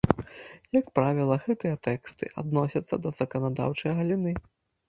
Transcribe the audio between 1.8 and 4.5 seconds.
тэксты адносяцца да заканадаўчае галіны.